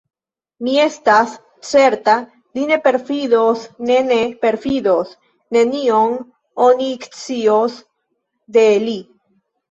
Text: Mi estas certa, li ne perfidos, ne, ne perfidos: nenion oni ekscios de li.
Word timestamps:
Mi 0.65 0.71
estas 0.83 1.33
certa, 1.71 2.13
li 2.57 2.63
ne 2.69 2.77
perfidos, 2.87 3.65
ne, 3.89 3.97
ne 4.07 4.17
perfidos: 4.45 5.11
nenion 5.57 6.15
oni 6.69 6.87
ekscios 6.95 7.77
de 8.57 8.65
li. 8.87 8.97